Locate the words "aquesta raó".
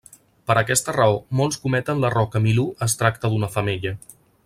0.61-1.19